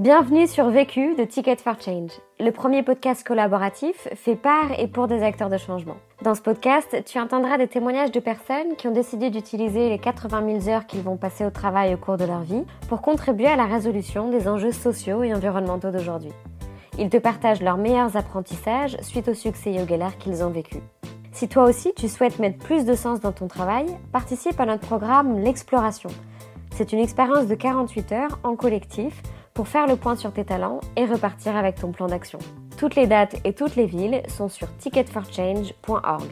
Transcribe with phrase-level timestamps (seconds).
[0.00, 2.10] Bienvenue sur Vécu de Ticket for Change,
[2.40, 5.94] le premier podcast collaboratif fait par et pour des acteurs de changement.
[6.22, 10.62] Dans ce podcast, tu entendras des témoignages de personnes qui ont décidé d'utiliser les 80
[10.62, 13.54] 000 heures qu'ils vont passer au travail au cours de leur vie pour contribuer à
[13.54, 16.32] la résolution des enjeux sociaux et environnementaux d'aujourd'hui.
[16.98, 19.86] Ils te partagent leurs meilleurs apprentissages suite au succès et aux
[20.18, 20.78] qu'ils ont vécu.
[21.30, 24.88] Si toi aussi tu souhaites mettre plus de sens dans ton travail, participe à notre
[24.88, 26.10] programme L'Exploration.
[26.74, 29.22] C'est une expérience de 48 heures en collectif
[29.54, 32.40] pour faire le point sur tes talents et repartir avec ton plan d'action.
[32.76, 36.24] Toutes les dates et toutes les villes sont sur ticketforchange.org.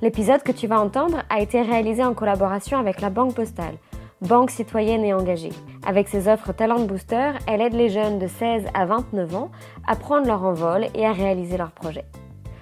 [0.00, 3.76] L'épisode que tu vas entendre a été réalisé en collaboration avec la Banque Postale,
[4.20, 5.52] banque citoyenne et engagée.
[5.84, 9.50] Avec ses offres Talent Booster, elle aide les jeunes de 16 à 29 ans
[9.86, 12.04] à prendre leur envol et à réaliser leurs projets.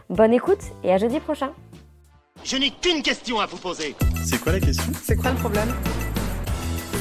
[0.09, 1.53] Bonne écoute et à jeudi prochain.
[2.45, 3.95] Je n'ai qu'une question à vous poser.
[4.25, 4.93] C'est quoi la question?
[5.03, 5.69] C'est quoi le problème?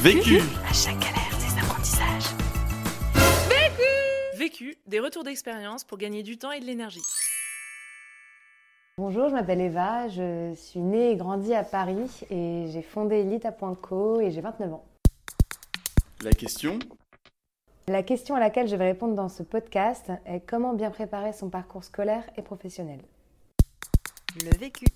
[0.02, 1.21] Vécu À chaque galère,
[4.42, 6.98] Vécu, des retours d'expérience pour gagner du temps et de l'énergie.
[8.98, 13.46] Bonjour, je m'appelle Eva, je suis née et grandie à Paris et j'ai fondé Elite
[13.46, 14.84] à Pointe-Co et j'ai 29 ans.
[16.24, 16.80] La question?
[17.86, 21.48] La question à laquelle je vais répondre dans ce podcast est comment bien préparer son
[21.48, 23.00] parcours scolaire et professionnel.
[24.44, 24.86] Le vécu.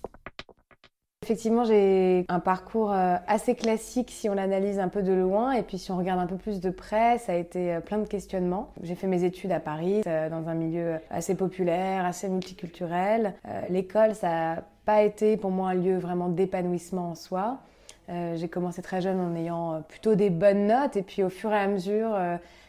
[1.26, 5.64] Effectivement, j'ai un parcours euh, assez classique si on l'analyse un peu de loin et
[5.64, 8.06] puis si on regarde un peu plus de près, ça a été euh, plein de
[8.06, 8.70] questionnements.
[8.84, 13.34] J'ai fait mes études à Paris, euh, dans un milieu assez populaire, assez multiculturel.
[13.70, 17.58] L'école, ça n'a pas été pour moi un lieu vraiment d'épanouissement en soi.
[18.08, 21.58] J'ai commencé très jeune en ayant plutôt des bonnes notes et puis au fur et
[21.58, 22.16] à mesure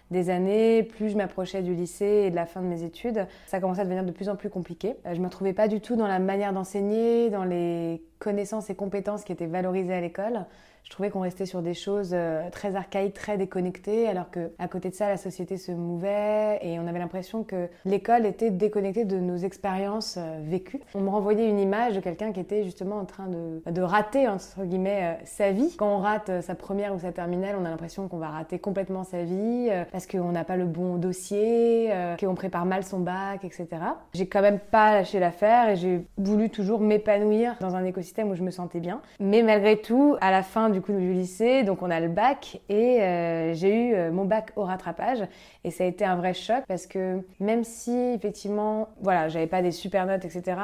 [0.10, 3.60] des années, plus je m'approchais du lycée et de la fin de mes études, ça
[3.60, 4.96] commençait à devenir de plus en plus compliqué.
[5.06, 8.76] Je ne me trouvais pas du tout dans la manière d'enseigner, dans les connaissances et
[8.76, 10.46] compétences qui étaient valorisées à l'école
[10.88, 14.70] je trouvais qu'on restait sur des choses euh, très archaïques, très déconnectées, alors que à
[14.70, 19.04] côté de ça, la société se mouvait et on avait l'impression que l'école était déconnectée
[19.04, 20.80] de nos expériences euh, vécues.
[20.96, 24.30] On me renvoyait une image de quelqu'un qui était justement en train de, de rater
[24.30, 25.76] entre guillemets euh, sa vie.
[25.76, 29.04] Quand on rate sa première ou sa terminale, on a l'impression qu'on va rater complètement
[29.04, 33.68] sa vie parce qu'on n'a pas le bon dossier, qu'on prépare mal son bac, etc.
[34.14, 38.36] J'ai quand même pas lâché l'affaire et j'ai voulu toujours m'épanouir dans un écosystème où
[38.36, 39.02] je me sentais bien.
[39.20, 42.08] Mais malgré tout, à la fin du du coup du lycée, donc on a le
[42.08, 45.24] bac et euh, j'ai eu euh, mon bac au rattrapage
[45.64, 49.64] et ça a été un vrai choc parce que même si effectivement, voilà, j'avais pas
[49.64, 50.56] des super notes, etc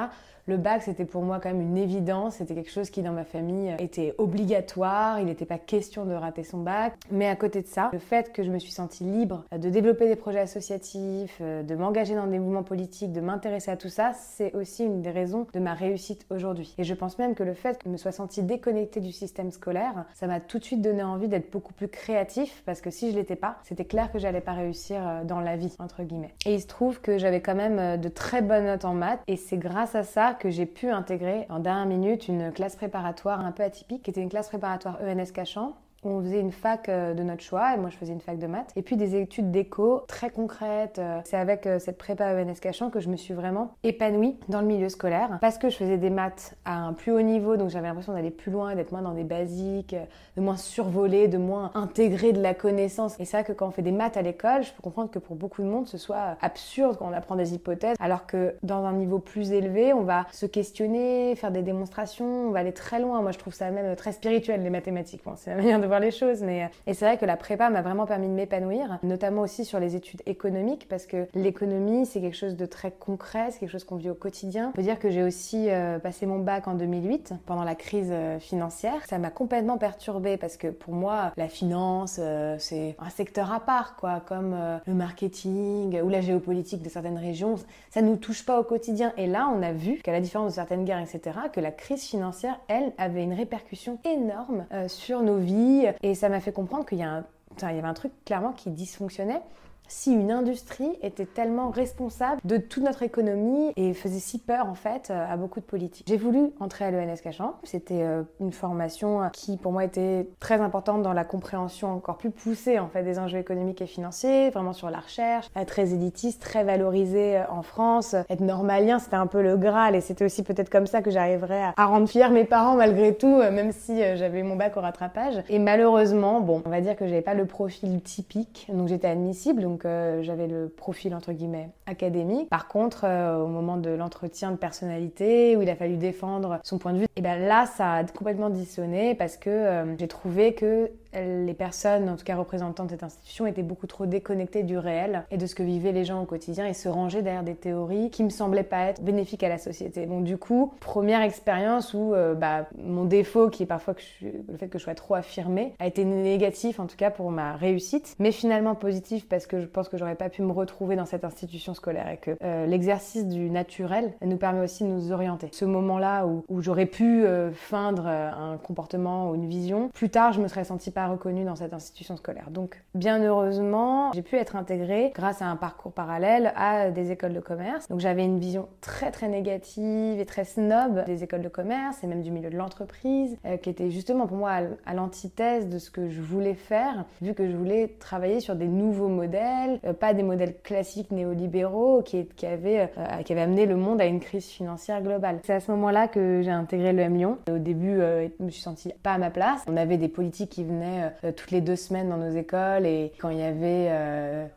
[0.45, 2.35] le bac, c'était pour moi quand même une évidence.
[2.35, 5.19] C'était quelque chose qui, dans ma famille, était obligatoire.
[5.19, 6.95] Il n'était pas question de rater son bac.
[7.11, 10.07] Mais à côté de ça, le fait que je me suis sentie libre de développer
[10.07, 14.11] des projets associatifs, euh, de m'engager dans des mouvements politiques, de m'intéresser à tout ça,
[14.13, 16.75] c'est aussi une des raisons de ma réussite aujourd'hui.
[16.77, 19.51] Et je pense même que le fait que je me sois sentie déconnectée du système
[19.51, 23.11] scolaire, ça m'a tout de suite donné envie d'être beaucoup plus créatif parce que si
[23.11, 26.33] je l'étais pas, c'était clair que j'allais pas réussir euh, dans la vie, entre guillemets.
[26.45, 29.21] Et il se trouve que j'avais quand même euh, de très bonnes notes en maths
[29.27, 33.39] et c'est grâce à ça que j'ai pu intégrer en dernière minute une classe préparatoire
[33.39, 35.75] un peu atypique qui était une classe préparatoire ENS Cachan
[36.05, 38.47] on faisait une fac euh, de notre choix, et moi je faisais une fac de
[38.47, 40.99] maths, et puis des études d'éco très concrètes.
[40.99, 44.61] Euh, c'est avec euh, cette prépa ENS Cachan que je me suis vraiment épanouie dans
[44.61, 47.69] le milieu scolaire, parce que je faisais des maths à un plus haut niveau, donc
[47.69, 49.95] j'avais l'impression d'aller plus loin, d'être moins dans des basiques,
[50.35, 53.19] de moins survoler, de moins intégrer de la connaissance.
[53.19, 55.19] Et c'est vrai que quand on fait des maths à l'école, je peux comprendre que
[55.19, 58.85] pour beaucoup de monde ce soit absurde quand on apprend des hypothèses, alors que dans
[58.85, 62.99] un niveau plus élevé, on va se questionner, faire des démonstrations, on va aller très
[62.99, 63.21] loin.
[63.21, 65.21] Moi je trouve ça même très spirituel les mathématiques.
[65.37, 66.41] c'est la manière les choses.
[66.41, 66.63] Mais...
[66.63, 69.79] Euh, et c'est vrai que la prépa m'a vraiment permis de m'épanouir, notamment aussi sur
[69.79, 73.83] les études économiques, parce que l'économie, c'est quelque chose de très concret, c'est quelque chose
[73.83, 74.69] qu'on vit au quotidien.
[74.69, 78.09] On peut dire que j'ai aussi euh, passé mon bac en 2008, pendant la crise
[78.11, 79.05] euh, financière.
[79.07, 82.19] Ça m'a complètement perturbée, parce que pour moi, la finance,
[82.57, 84.55] c'est un secteur à part, quoi, comme
[84.85, 87.55] le marketing ou la géopolitique de certaines régions.
[87.89, 89.13] Ça nous touche pas au quotidien.
[89.17, 92.03] Et là, on a vu qu'à la différence de certaines guerres, etc., que la crise
[92.03, 96.97] financière, elle, avait une répercussion énorme sur nos vies, et ça m'a fait comprendre qu'il
[96.97, 99.41] y, y avait un truc clairement qui dysfonctionnait
[99.87, 104.75] si une industrie était tellement responsable de toute notre économie et faisait si peur en
[104.75, 106.05] fait euh, à beaucoup de politiques.
[106.07, 107.55] J'ai voulu entrer à l'ENS Cachan.
[107.63, 112.31] C'était euh, une formation qui pour moi était très importante dans la compréhension encore plus
[112.31, 116.63] poussée en fait des enjeux économiques et financiers, vraiment sur la recherche, très élitiste, très
[116.63, 120.69] valorisé euh, en France, être normalien, c'était un peu le graal et c'était aussi peut-être
[120.69, 124.55] comme ça que j'arriverais à rendre fiers mes parents malgré tout, même si j'avais mon
[124.55, 125.43] bac au rattrapage.
[125.49, 129.65] Et malheureusement, bon, on va dire que j'avais pas le profil typique, donc j'étais admissible,
[129.81, 132.49] j'avais le profil entre guillemets académique.
[132.49, 136.77] Par contre, euh, au moment de l'entretien de personnalité où il a fallu défendre son
[136.77, 140.53] point de vue, et ben là ça a complètement dissonné parce que euh, j'ai trouvé
[140.53, 144.77] que les personnes, en tout cas représentantes de cette institution, étaient beaucoup trop déconnectées du
[144.77, 147.55] réel et de ce que vivaient les gens au quotidien et se rangeaient derrière des
[147.55, 150.05] théories qui me semblaient pas être bénéfiques à la société.
[150.05, 154.67] Bon, du coup, première expérience où euh, bah, mon défaut, qui est parfois le fait
[154.67, 158.31] que je sois trop affirmée, a été négatif en tout cas pour ma réussite, mais
[158.31, 161.72] finalement positif parce que je pense que j'aurais pas pu me retrouver dans cette institution
[161.73, 165.49] scolaire et que euh, l'exercice du naturel nous permet aussi de nous orienter.
[165.51, 170.41] Ce moment-là où, j'aurais pu euh, feindre un comportement ou une vision, plus tard je
[170.41, 172.49] me serais sentie pas reconnue dans cette institution scolaire.
[172.51, 177.33] Donc bien heureusement, j'ai pu être intégrée grâce à un parcours parallèle à des écoles
[177.33, 177.87] de commerce.
[177.89, 182.07] Donc j'avais une vision très très négative et très snob des écoles de commerce et
[182.07, 185.89] même du milieu de l'entreprise, euh, qui était justement pour moi à, l'antithèse de ce
[185.89, 190.13] que je voulais faire, vu que je voulais travailler sur des nouveaux modèles, euh, pas
[190.13, 191.62] des modèles classiques néolibéraux
[192.03, 192.87] qui, qui, euh,
[193.29, 195.39] amené le monde à une crise financière globale.
[195.43, 197.37] C'est à ce moment-là que j'ai intégré le M Lyon.
[197.49, 199.63] Au début, je me suis sentie pas à ma place.
[199.67, 203.29] On avait des politiques qui venaient toutes les deux semaines dans nos écoles et quand
[203.29, 203.89] il y avait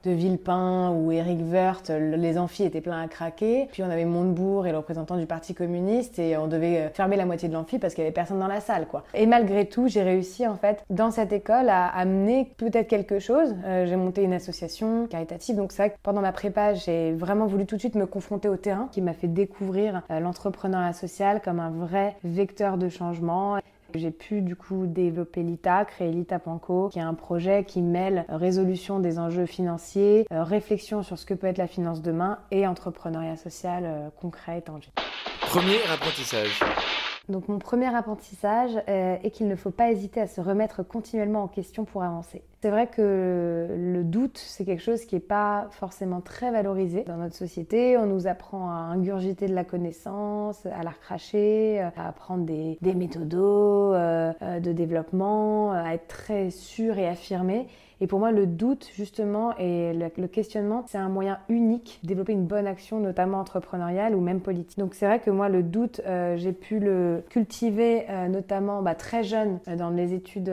[0.04, 3.68] De Villepin ou Éric Woerth, les amphis étaient pleins à craquer.
[3.72, 7.26] Puis on avait Montebourg et le représentant du Parti communiste et on devait fermer la
[7.26, 8.86] moitié de l'amphi parce qu'il y avait personne dans la salle.
[9.14, 13.54] Et malgré tout, j'ai réussi en fait dans cette école à amener peut-être quelque chose.
[13.64, 17.76] Euh, j'ai monté une association caritative, donc que pendant ma prépa, j'ai vraiment voulu tout
[17.76, 21.70] de suite me confronter au terrain, qui m'a fait découvrir euh, l'entrepreneuriat social comme un
[21.70, 23.58] vrai vecteur de changement.
[23.94, 28.24] J'ai pu du coup développer l'ITA, créer l'ITA Panco, qui est un projet qui mêle
[28.28, 32.66] résolution des enjeux financiers, euh, réflexion sur ce que peut être la finance demain et
[32.66, 34.92] entrepreneuriat social concret et tangible.
[35.40, 36.60] Premier apprentissage.
[37.28, 41.42] Donc mon premier apprentissage euh, est qu'il ne faut pas hésiter à se remettre continuellement
[41.42, 42.42] en question pour avancer.
[42.62, 47.16] C'est vrai que le doute, c'est quelque chose qui n'est pas forcément très valorisé dans
[47.16, 47.96] notre société.
[47.98, 53.92] On nous apprend à ingurgiter de la connaissance, à la recracher, à apprendre des, méthodos
[53.92, 57.66] euh, euh, de développement, à être très sûr et affirmé.
[58.00, 62.32] Et pour moi, le doute, justement, et le, questionnement, c'est un moyen unique de développer
[62.32, 64.78] une bonne action, notamment entrepreneuriale ou même politique.
[64.78, 68.94] Donc c'est vrai que moi, le doute, euh, j'ai pu le cultiver euh, notamment bah,
[68.94, 70.52] très jeune euh, dans les études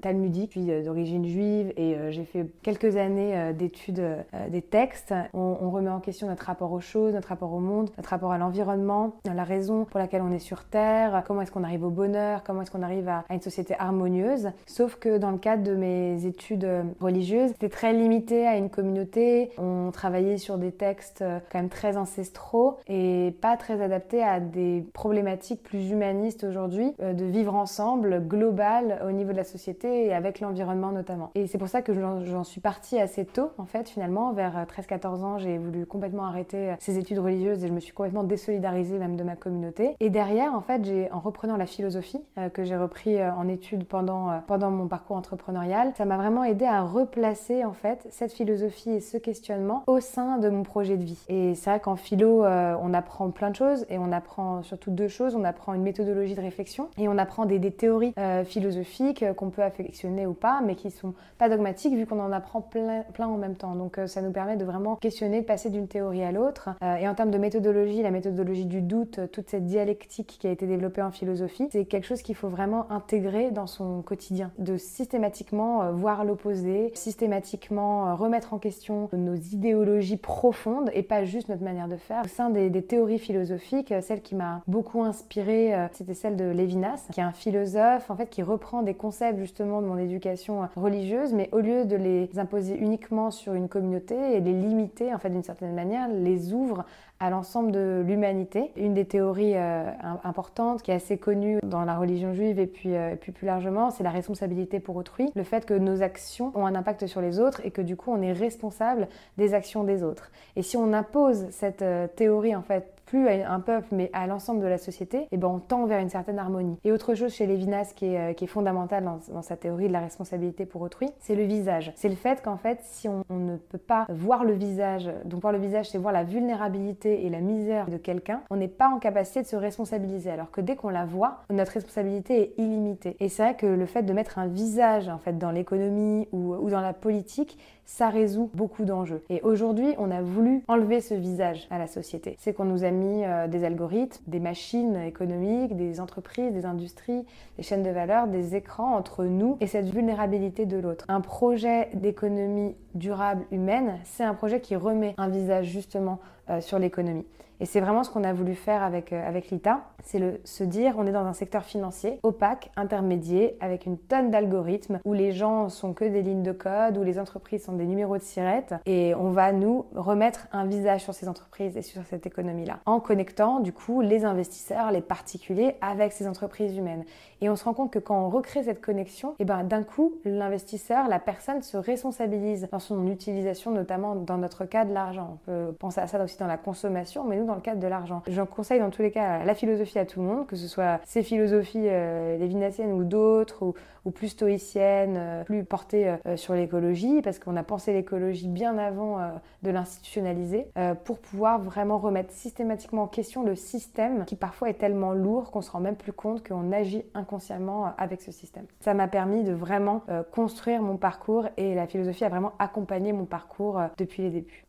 [0.00, 4.02] talmudiques, puis d'origine juive, et j'ai fait quelques années d'études
[4.50, 5.14] des textes.
[5.34, 8.38] On, remet en question notre rapport aux choses, notre rapport au monde, notre rapport à
[8.38, 12.42] l'environnement, la raison pour laquelle on est sur Terre, comment est-ce qu'on arrive au bonheur,
[12.44, 14.50] comment est-ce qu'on arrive à une société harmonieuse.
[14.66, 16.66] Sauf que dans le cadre de mes études
[17.00, 17.50] religieuse.
[17.50, 19.50] C'était très limité à une communauté.
[19.58, 24.40] On travaillait sur des textes euh, quand même très ancestraux et pas très adaptés à
[24.40, 30.06] des problématiques plus humanistes aujourd'hui, euh, de vivre ensemble, global, au niveau de la société
[30.06, 31.30] et avec l'environnement notamment.
[31.34, 34.32] Et c'est pour ça que j'en suis partie assez tôt, en fait, finalement.
[34.32, 37.92] Vers 13-14 euh, ans, j'ai voulu complètement arrêter ces études religieuses et je me suis
[37.92, 39.96] complètement désolidarisée même de ma communauté.
[40.00, 42.20] Et derrière, en fait, j'ai, en reprenant la philosophie,
[42.52, 46.82] que j'ai repris en études pendant, pendant mon parcours entrepreneurial, ça m'a vraiment aidé à
[46.82, 51.18] replacer en fait cette philosophie et ce questionnement au sein de mon projet de vie.
[51.28, 54.90] Et c'est vrai qu'en philo, euh, on apprend plein de choses et on apprend surtout
[54.90, 55.34] deux choses.
[55.34, 59.50] On apprend une méthodologie de réflexion et on apprend des, théories euh, philosophiques euh, qu'on
[59.50, 63.26] peut affectionner ou pas, mais qui sont pas dogmatiques vu qu'on en apprend plein, plein
[63.26, 63.74] en même temps.
[63.74, 66.70] Donc ça nous permet de vraiment questionner, de passer d'une théorie à l'autre.
[67.00, 70.66] et en termes de méthodologie, la méthodologie du doute, toute cette dialectique qui a été
[70.66, 75.92] développée en philosophie, c'est quelque chose qu'il faut vraiment intégrer dans son quotidien, de systématiquement
[75.92, 76.55] voir l'opposé
[76.94, 82.22] systématiquement euh, remettre en question nos idéologies profondes et pas juste notre manière de faire.
[82.24, 86.44] Au sein des, théories philosophiques, euh, celle qui m'a beaucoup inspirée, euh, c'était celle de
[86.44, 90.68] Lévinas, qui est un philosophe en fait qui reprend des concepts justement de mon éducation
[90.76, 95.18] religieuse, mais au lieu de les imposer uniquement sur une communauté et les limiter en
[95.18, 96.84] fait d'une certaine manière, les ouvre
[97.20, 98.70] à l'ensemble de l'humanité.
[98.76, 99.90] Une des théories euh,
[100.24, 103.90] importantes qui est assez connue dans la religion juive et puis, euh, puis plus largement,
[103.90, 105.30] c'est la responsabilité pour autrui.
[105.34, 108.10] Le fait que nos actions ont un impact sur les autres et que du coup
[108.12, 109.08] on est responsable
[109.38, 110.30] des actions des autres.
[110.56, 114.26] Et si on impose cette euh, théorie en fait plus à un peuple, mais à
[114.26, 116.76] l'ensemble de la société, et eh ben on tend vers une certaine harmonie.
[116.84, 120.00] Et autre chose chez Lévinas qui est, euh, qui fondamentale dans, sa théorie de la
[120.00, 121.92] responsabilité pour autrui, c'est le visage.
[121.96, 125.52] C'est le fait qu'en fait, si on, ne peut pas voir le visage, donc voir
[125.52, 128.98] le visage, c'est voir la vulnérabilité et la misère de quelqu'un, on n'est pas en
[128.98, 130.30] capacité de se responsabiliser.
[130.30, 133.16] Alors que dès qu'on la voit, notre responsabilité est illimitée.
[133.20, 136.70] Et c'est vrai que le fait de mettre un visage en fait dans l'économie ou
[136.70, 139.22] dans la politique, ça résout beaucoup d'enjeux.
[139.30, 142.36] Et aujourd'hui, on a voulu enlever ce visage à la société.
[142.38, 147.24] C'est qu'on nous a mis euh, des algorithmes, des machines économiques, des entreprises, des industries,
[147.56, 151.04] des chaînes de valeur, des écrans entre nous et cette vulnérabilité de l'autre.
[151.08, 156.18] Un projet d'économie durable humaine, c'est un projet qui remet un visage justement
[156.60, 157.26] sur l'économie.
[157.60, 160.94] Et c'est vraiment ce qu'on a voulu faire avec, euh, avec l'ITA, c'est se dire
[160.98, 165.68] on est dans un secteur financier opaque, intermédiaire, avec une tonne d'algorithmes, où les gens
[165.68, 169.14] sont que des lignes de code, où les entreprises sont des numéros de sirettes, et
[169.14, 173.60] on va nous remettre un visage sur ces entreprises et sur cette économie-là, en connectant
[173.60, 177.04] du coup les investisseurs, les particuliers avec ces entreprises humaines.
[177.40, 179.82] Et on se rend compte que quand on recrée cette connexion, et eh ben d'un
[179.82, 185.32] coup, l'investisseur, la personne se responsabilise dans son utilisation, notamment dans notre cas de l'argent.
[185.34, 187.86] On peut penser à ça aussi dans la consommation, mais nous dans le cadre de
[187.86, 188.22] l'argent.
[188.28, 191.00] Je conseille dans tous les cas la philosophie à tout le monde, que ce soit
[191.04, 193.74] ces philosophies euh, lévinassiennes ou d'autres,
[194.04, 198.78] ou, plus stoïciennes, euh, plus portées euh, sur l'écologie, parce qu'on a pensé l'écologie bien
[198.78, 199.18] avant
[199.62, 200.66] de l'institutionnaliser,
[201.04, 205.62] pour pouvoir vraiment remettre systématiquement en question le système qui parfois est tellement lourd qu'on
[205.62, 208.66] se rend même plus compte qu'on agit inconsciemment avec ce système.
[208.80, 210.02] Ça m'a permis de vraiment
[210.32, 214.64] construire mon parcours et la philosophie a vraiment accompagné mon parcours depuis les débuts.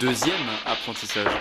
[0.00, 0.34] Deuxième
[0.66, 1.32] apprentissage.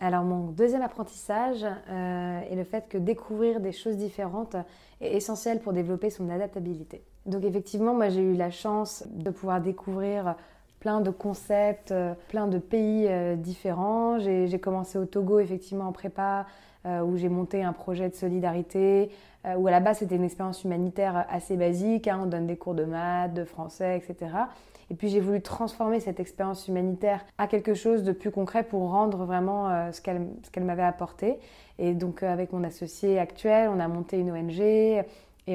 [0.00, 4.56] Alors mon deuxième apprentissage euh, est le fait que découvrir des choses différentes
[5.00, 7.04] est essentiel pour développer son adaptabilité.
[7.26, 10.34] Donc effectivement, moi j'ai eu la chance de pouvoir découvrir
[10.80, 14.18] plein de concepts, euh, plein de pays euh, différents.
[14.18, 16.46] J'ai commencé au Togo effectivement en prépa,
[17.04, 19.10] où j'ai monté un projet de solidarité,
[19.58, 22.20] où à la base c'était une expérience humanitaire assez basique, hein.
[22.22, 24.30] on donne des cours de maths, de français, etc.
[24.90, 28.90] Et puis j'ai voulu transformer cette expérience humanitaire à quelque chose de plus concret pour
[28.90, 31.38] rendre vraiment euh, ce qu'elle m'avait apporté.
[31.78, 35.04] Et donc euh, avec mon associé actuel, on a monté une ONG et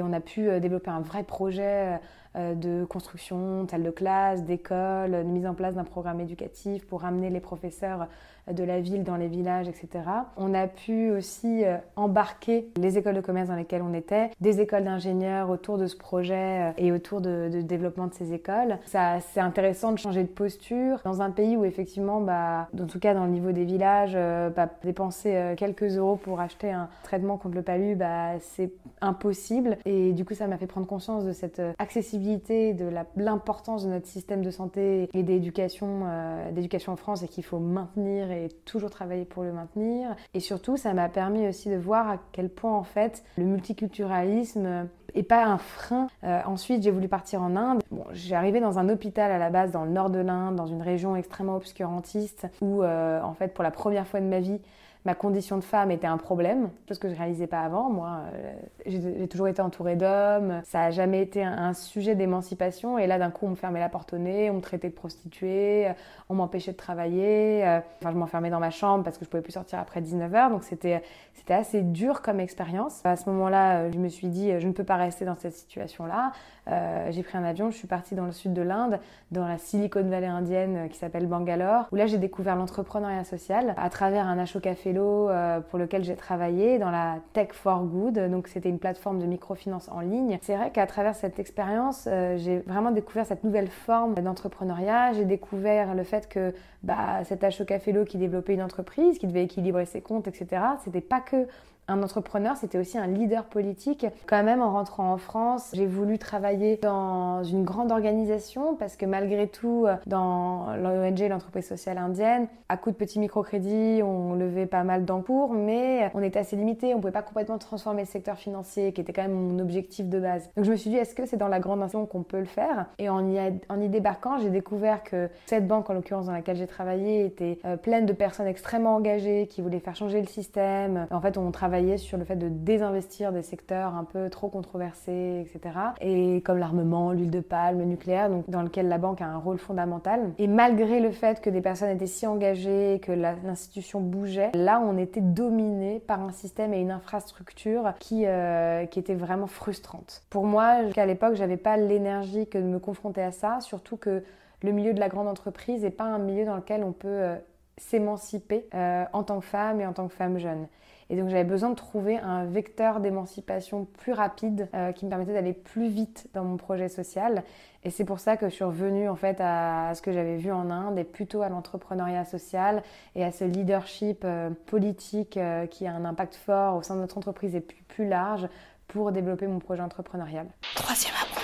[0.01, 1.99] on a pu euh, développer un vrai projet
[2.35, 7.05] de construction de salles de classe, d'écoles, de mise en place d'un programme éducatif pour
[7.05, 8.07] amener les professeurs
[8.51, 10.03] de la ville dans les villages, etc.
[10.37, 14.61] On a pu aussi euh, embarquer les écoles de commerce dans lesquelles on était, des
[14.61, 18.77] écoles d'ingénieurs autour de ce projet euh, et autour de, développement de ces écoles.
[18.85, 23.13] C'est intéressant de changer de posture dans un pays où effectivement, bah, en tout cas
[23.13, 27.55] dans le niveau des villages, euh, bah, dépenser quelques euros pour acheter un traitement contre
[27.55, 29.77] le palu, bah, c'est impossible.
[29.85, 34.07] Et du coup, ça m'a fait prendre conscience de cette accessibilité, de l'importance de notre
[34.07, 36.03] système de santé et d'éducation,
[36.51, 40.15] d'éducation en France et qu'il faut maintenir et toujours travailler pour le maintenir.
[40.33, 44.87] Et surtout, ça m'a permis aussi de voir à quel point en fait le multiculturalisme
[45.15, 46.07] est pas un frein.
[46.23, 47.81] Euh, ensuite, j'ai voulu partir en Inde.
[47.91, 50.67] Bon, j'ai arrivé dans un hôpital à la base dans le nord de l'Inde, dans
[50.67, 54.59] une région extrêmement obscurantiste, où euh, en fait, pour la première fois de ma vie,
[55.05, 57.91] ma condition de femme était un problème, chose que je réalisais pas avant.
[57.91, 58.53] Moi, euh,
[58.87, 62.97] j'ai toujours été entourée d'hommes, ça a jamais été un, sujet d'émancipation.
[62.97, 64.95] Et là, d'un coup, on me fermait la porte au nez, on me traitait de
[64.95, 65.93] prostituée, euh,
[66.29, 67.65] on m'empêchait de travailler.
[67.65, 70.49] Euh, enfin, je m'enfermais dans ma chambre parce que je pouvais plus sortir après 19h.
[70.49, 73.01] Donc, c'était c'était assez dur comme expérience.
[73.03, 76.31] À ce moment-là, je me suis dit, je ne peux pas rester dans cette situation-là.
[76.67, 78.99] J'ai pris un avion, je suis partie dans le sud de l'Inde,
[79.31, 83.89] dans la Silicon Valley indienne qui s'appelle Bangalore, où là, j'ai découvert l'entrepreneuriat social à
[83.89, 88.29] travers un Ashoka Fellow euh, pour lequel j'ai travaillé dans la Tech for Good.
[88.29, 90.37] Donc c'était une plateforme de microfinance en ligne.
[90.41, 95.13] C'est vrai qu'à travers cette expérience, euh, j'ai vraiment découvert cette nouvelle forme d'entrepreneuriat.
[95.13, 96.53] J'ai découvert le fait que
[96.83, 100.61] bah, cet Ashoka Fellow qui développait une entreprise, qui devait équilibrer ses comptes, etc.
[100.83, 101.47] C'était pas que
[101.87, 104.05] un entrepreneur, c'était aussi un leader politique.
[104.27, 109.05] Quand même, en rentrant en France, j'ai voulu travailler dans une grande organisation parce que
[109.05, 114.83] malgré tout, dans l'ONG, l'entreprise sociale indienne, à coup de petits microcrédits, on levait pas
[114.83, 118.91] mal d'encours, mais on était assez limité, on pouvait pas complètement transformer le secteur financier,
[118.93, 120.49] qui était quand même mon objectif de base.
[120.55, 122.45] Donc je me suis dit, est-ce que c'est dans la grande institution qu'on peut le
[122.45, 122.87] faire?
[122.97, 123.39] Et en y,
[123.69, 127.59] en y débarquant, j'ai découvert que cette banque, en l'occurrence dans laquelle j'ai travaillé, était
[127.65, 131.07] euh, pleine de personnes extrêmement engagées qui voulaient faire changer le système.
[131.11, 135.45] En fait, on travaillait sur le fait de désinvestir des secteurs un peu trop controversés,
[135.45, 135.75] etc.
[135.99, 139.37] Et comme l'armement, l'huile de palme, le nucléaire, donc dans lequel la banque a un
[139.37, 140.31] rôle fondamental.
[140.37, 144.97] Et malgré le fait que des personnes étaient si engagées, que l'institution bougeait, là on
[144.97, 150.23] était dominé par un système et une infrastructure qui, euh, qui était vraiment frustrante.
[150.29, 154.23] Pour moi, qu'à l'époque, j'avais pas l'énergie que de me confronter à ça, surtout que
[154.63, 157.35] le milieu de la grande entreprise n'est pas un milieu dans lequel on peut euh,
[157.77, 160.67] s'émanciper euh, en tant que femme et en tant que femme jeune.
[161.09, 165.33] Et donc j'avais besoin de trouver un vecteur d'émancipation plus rapide euh, qui me permettait
[165.33, 167.43] d'aller plus vite dans mon projet social.
[167.83, 170.51] Et c'est pour ça que je suis revenue en fait à, ce que j'avais vu
[170.51, 172.81] en Inde et plutôt à l'entrepreneuriat social
[173.13, 177.01] et à ce leadership euh, politique euh, qui a un impact fort au sein de
[177.01, 178.47] notre entreprise et plus, plus large
[178.87, 180.47] pour développer mon projet entrepreneurial.
[180.75, 181.34] Troisième apprentissage.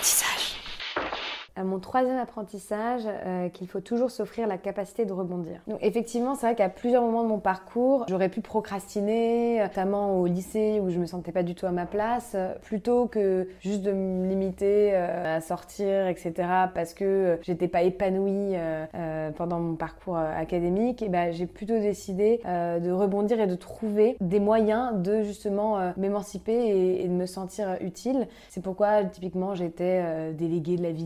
[1.57, 5.59] À mon troisième apprentissage, euh, qu'il faut toujours s'offrir la capacité de rebondir.
[5.67, 10.27] Donc effectivement, c'est vrai qu'à plusieurs moments de mon parcours, j'aurais pu procrastiner, notamment au
[10.27, 13.91] lycée où je me sentais pas du tout à ma place, plutôt que juste de
[13.91, 16.33] me limiter euh, à sortir, etc.
[16.73, 21.01] parce que j'étais pas épanouie euh, pendant mon parcours académique.
[21.01, 27.01] Et ben j'ai plutôt décidé de rebondir et de trouver des moyens de justement m'émanciper
[27.01, 28.27] et, de me sentir utile.
[28.49, 31.05] C'est pourquoi typiquement j'étais déléguée de la vie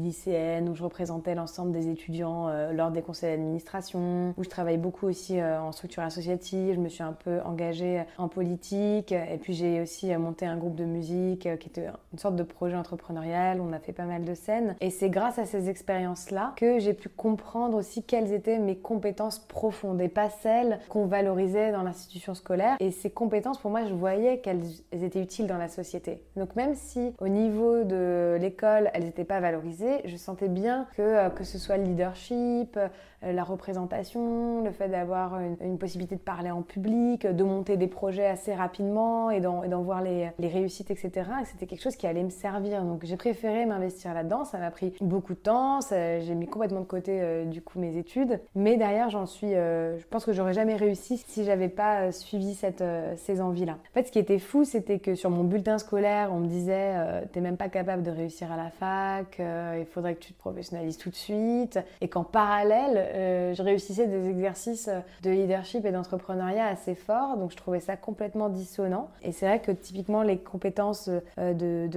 [0.68, 5.08] où je représentais l'ensemble des étudiants euh, lors des conseils d'administration, où je travaille beaucoup
[5.08, 9.54] aussi euh, en structure associative, je me suis un peu engagée en politique, et puis
[9.54, 13.62] j'ai aussi euh, monté un groupe de musique qui était une sorte de projet entrepreneurial,
[13.62, 16.94] on a fait pas mal de scènes, et c'est grâce à ces expériences-là que j'ai
[16.94, 22.34] pu comprendre aussi quelles étaient mes compétences profondes et pas celles qu'on valorisait dans l'institution
[22.34, 22.76] scolaire.
[22.80, 26.24] Et ces compétences, pour moi, je voyais qu'elles étaient utiles dans la société.
[26.36, 31.02] Donc même si au niveau de l'école, elles n'étaient pas valorisées, je sentais bien que
[31.02, 32.88] euh, que ce soit le leadership, euh,
[33.34, 38.26] la représentation, le fait d'avoir une, possibilité de parler en public, de monter des projets
[38.26, 41.30] assez rapidement et d'en voir les, réussites, etc.
[41.46, 42.84] c'était quelque chose qui allait me servir.
[42.84, 44.46] Donc j'ai préféré m'investir là-dedans.
[44.46, 45.80] Ça m'a pris beaucoup de temps.
[45.90, 48.40] J'ai mis complètement de côté euh, du coup mes études.
[48.56, 49.52] Mais derrière, j'en suis.
[49.52, 52.84] je pense que j'aurais jamais réussi si j'avais pas suivi cette,
[53.18, 53.74] ces envies-là.
[53.74, 56.94] En fait, ce qui était fou, c'était que sur mon bulletin scolaire, on me disait
[57.32, 59.40] t'es même pas capable de réussir à la fac.
[59.40, 61.80] il faudrait que tu te professionnalises tout de suite.
[62.02, 64.90] Et qu'en parallèle, euh, je réussissais des exercices
[65.24, 67.38] de leadership et d'entrepreneuriat assez forts.
[67.38, 69.10] Donc je trouvais ça complètement dissonant.
[69.22, 71.88] Et c'est vrai que typiquement les compétences euh,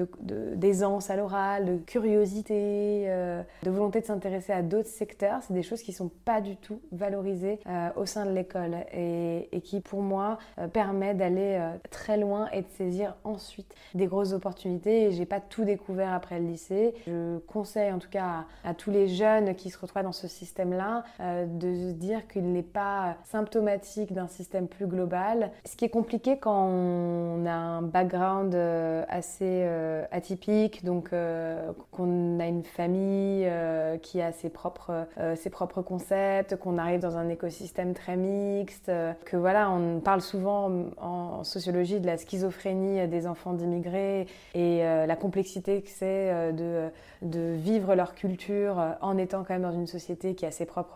[0.55, 5.63] d'aisance à l'oral, de curiosité, euh, de volonté de s'intéresser à d'autres secteurs, c'est des
[5.63, 7.59] choses qui sont pas du tout valorisées
[7.97, 10.39] au sein de l'école et, qui pour moi
[10.73, 11.61] permet d'aller
[11.91, 15.11] très loin et de saisir ensuite des grosses opportunités.
[15.11, 16.95] J'ai pas tout découvert après le lycée.
[17.07, 20.98] Je conseille en tout cas à, tous les jeunes qui se retrouvent dans ce système-là
[21.21, 25.51] euh, de se dire qu'il n'est pas symptomatique d'un système plus global.
[25.65, 31.11] Ce qui est compliqué quand on a un background euh, assez euh, atypique, donc
[31.91, 33.49] qu'on a une famille
[34.03, 38.91] qui a ses propres, ses propres concepts, qu'on arrive dans un écosystème très mixte,
[39.25, 45.17] que voilà, on parle souvent en, sociologie de la schizophrénie des enfants d'immigrés et la
[45.17, 46.89] complexité que c'est de,
[47.23, 50.88] de vivre leur culture en étant quand même dans une société qui a ses propres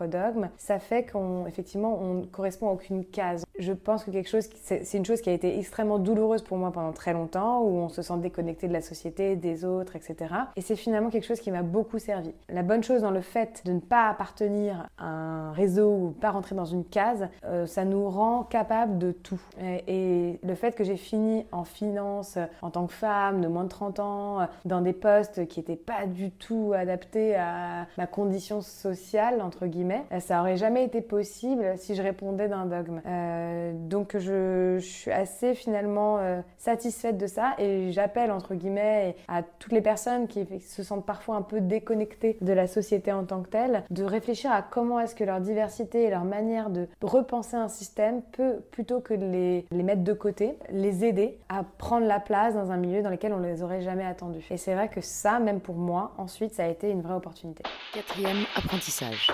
[0.57, 3.45] ça fait qu'on effectivement on correspond à aucune case.
[3.59, 6.71] Je pense que quelque chose, c'est une chose qui a été extrêmement douloureuse pour moi
[6.71, 10.33] pendant très longtemps, où on se sent déconnecté de la société, des autres, etc.
[10.55, 12.33] Et c'est finalement quelque chose qui m'a beaucoup servi.
[12.49, 16.31] La bonne chose dans le fait de ne pas appartenir à un réseau ou pas
[16.31, 19.41] rentrer dans une case, euh, ça nous rend capable de tout.
[19.87, 23.69] Et, le fait que j'ai fini en finance en tant que femme de moins de
[23.69, 29.41] 30 ans, dans des postes qui n'étaient pas du tout adaptés à ma condition sociale,
[29.41, 33.01] entre guillemets, ça aurait jamais été possible si je répondais d'un dogme.
[33.05, 33.42] Euh,
[33.73, 39.71] donc je, suis assez finalement euh, satisfaite de ça et j'appelle entre guillemets à toutes
[39.71, 43.49] les personnes qui se sentent parfois un peu déconnectées de la société en tant que
[43.49, 47.67] telle, de réfléchir à comment est-ce que leur diversité et leur manière de repenser un
[47.67, 52.19] système peut, plutôt que de les, les mettre de côté, les aider à prendre la
[52.19, 54.45] place dans un milieu dans lequel on les aurait jamais attendus.
[54.49, 57.63] Et c'est vrai que ça, même pour moi, ensuite, ça a été une vraie opportunité.
[57.93, 59.29] Quatrième apprentissage.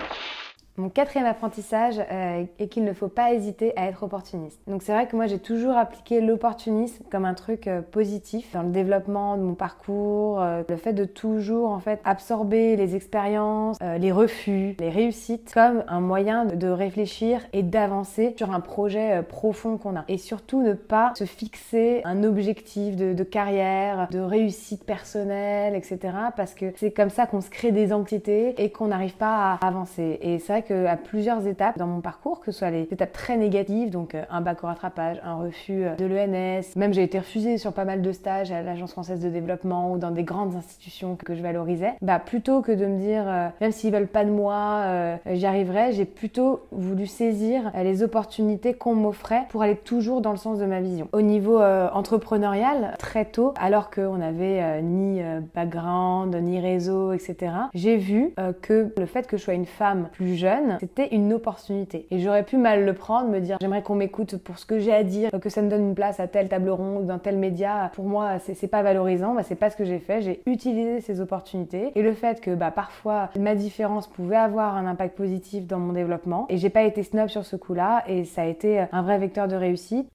[0.79, 4.61] Mon quatrième apprentissage euh, est qu'il ne faut pas hésiter à être opportuniste.
[4.65, 8.63] Donc c'est vrai que moi j'ai toujours appliqué l'opportunisme comme un truc euh, positif dans
[8.63, 13.77] le développement de mon parcours, euh, le fait de toujours en fait absorber les expériences,
[13.81, 19.77] les refus, les réussites comme un moyen de réfléchir et d'avancer sur un projet profond
[19.77, 20.05] qu'on a.
[20.07, 25.99] Et surtout ne pas se fixer un objectif de, de carrière, de réussite personnelle, etc.
[26.37, 29.67] Parce que c'est comme ça qu'on se crée des anxiétés et qu'on n'arrive pas à
[29.67, 30.19] avancer.
[30.21, 33.11] Et c'est vrai que à plusieurs étapes dans mon parcours, que ce soit les étapes
[33.11, 37.03] très négatives, donc euh, un bac au rattrapage, un refus euh, de l'ENS, même j'ai
[37.03, 40.23] été refusée sur pas mal de stages à l'Agence française de développement ou dans des
[40.23, 44.07] grandes institutions que je valorisais, bah plutôt que de me dire, euh, même s'ils veulent
[44.07, 49.75] pas de moi, j'y arriverai, j'ai plutôt voulu saisir les opportunités qu'on m'offrait pour aller
[49.75, 51.07] toujours dans le sens de ma vision.
[51.13, 55.21] Au niveau entrepreneurial, très tôt, alors qu'on avait ni
[55.55, 60.35] background, ni réseau, etc., j'ai vu que le fait que je sois une femme plus
[60.35, 62.07] jeune, c'était une opportunité.
[62.11, 64.93] Et j'aurais pu mal le prendre, me dire j'aimerais qu'on m'écoute pour ce que j'ai
[64.93, 67.91] à dire, que ça me donne une place à telle table ronde, dans tel média.
[67.93, 70.21] Pour moi, c'est pas valorisant, bah, c'est pas ce que j'ai fait.
[70.21, 74.85] J'ai utilisé ces opportunités et le fait que bah, parfois ma différence pouvait avoir un
[74.85, 78.43] impact positif dans mon développement et j'ai pas été snob sur ce coup-là et ça
[78.43, 80.07] a été un vrai vecteur de réussite.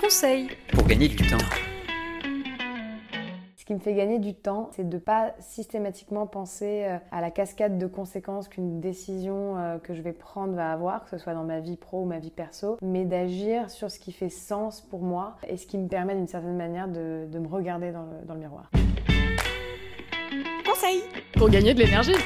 [0.00, 1.69] Conseil pour gagner du temps
[3.70, 7.78] qui me fait gagner du temps, c'est de pas systématiquement penser euh, à la cascade
[7.78, 11.44] de conséquences qu'une décision euh, que je vais prendre va avoir, que ce soit dans
[11.44, 15.02] ma vie pro ou ma vie perso, mais d'agir sur ce qui fait sens pour
[15.02, 18.26] moi et ce qui me permet d'une certaine manière de, de me regarder dans le,
[18.26, 18.72] dans le miroir.
[20.66, 21.04] Conseil
[21.34, 22.16] pour gagner de l'énergie.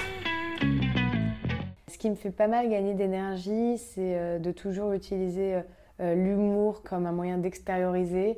[1.88, 5.60] Ce qui me fait pas mal gagner d'énergie, c'est euh, de toujours utiliser
[6.00, 8.36] l'humour comme un moyen d'extérioriser,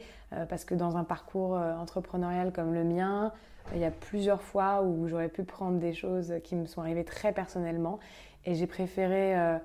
[0.48, 3.32] parce que dans un parcours entrepreneurial comme le mien,
[3.74, 7.04] il y a plusieurs fois où j'aurais pu prendre des choses qui me sont arrivées
[7.04, 7.98] très personnellement
[8.44, 9.58] et j'ai préféré euh,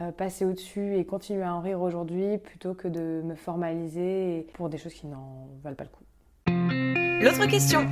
[0.00, 4.68] euh, passer au-dessus et continuer à en rire aujourd'hui plutôt que de me formaliser pour
[4.68, 6.04] des choses qui n'en valent pas le coup.
[7.20, 7.86] L'autre question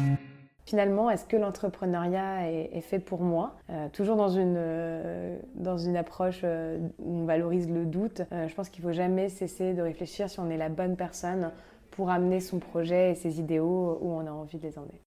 [0.66, 3.54] Finalement, est-ce que l'entrepreneuriat est, fait pour moi?
[3.70, 8.84] Euh, Toujours dans une, dans une approche où on valorise le doute, je pense qu'il
[8.84, 11.52] ne faut jamais cesser de réfléchir si on est la bonne personne
[11.92, 15.00] pour amener son projet et ses idéaux où on a envie de les emmener.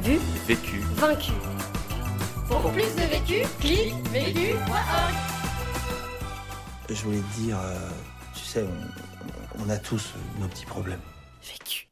[0.00, 1.32] Vu, vécu, vaincu.
[2.48, 5.14] Pour plus de vécu, clique vécu.org.
[6.90, 7.88] Je voulais te dire, euh,
[8.34, 11.00] tu sais, on, on a tous nos petits problèmes.
[11.42, 11.86] Vécu.